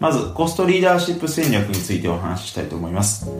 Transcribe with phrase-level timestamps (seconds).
[0.00, 3.30] まずコストリーダーシップ戦略についてお話ししたいと思います、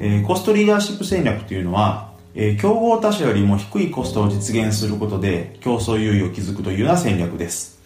[0.00, 7.80] えー、コストリーダーシップ戦略というのは、えー、競合他社よりも低いコストを実現することで競争優位を築くというような戦略です。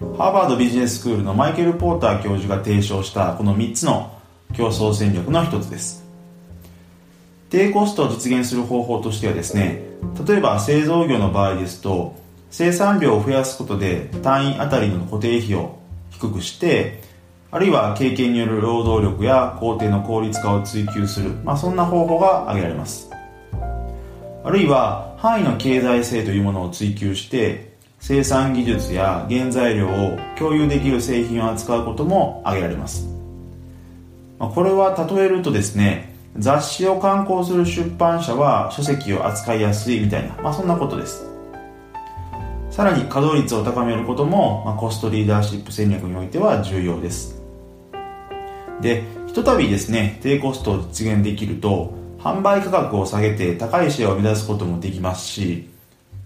[0.00, 4.18] ハーバードビジネススクールのマイケル・ポーター教授が提唱したこの3つの
[4.54, 6.04] 競争戦略の一つです。
[7.50, 9.82] 低コストを実現する方法としてはですね
[10.26, 12.14] 例えば製造業の場合ですと
[12.50, 15.78] 生産量を増やすことで単位あたりの固定費を
[16.10, 17.02] 低くして
[17.50, 23.10] あるいは経験による労働力や工程の効率化を追求する、まあ、そんな方法が挙げられます
[24.44, 33.06] あるいは範囲の経済性というものを追求して生産技術や原材料を共有できる製品を扱うことも挙げられます。
[34.38, 41.26] まあこれは例えるとですね、雑誌を刊行する出版社は書籍を扱いやすいみたいな、まあ、そんなことです。
[42.70, 47.39] さらに稼働率を高めることも、まあ、コストリーダーシップ戦略においては重要です。
[48.80, 55.70] で、ひとたびですね、低コストを実現できると、販売価格を下げて高いシェアを目指すこともできますし、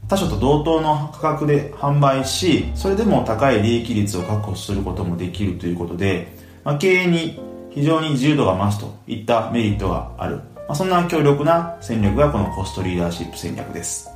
[0.08, 6.28] 他社と同等の価格で販売しそれでも高い利益率を確保することもできるということで、
[6.62, 14.13] まあ、経営に非常に自由度が増すといったメリットがある、まあ、そんな強力な戦略がこのコストリーダーシップ戦略です。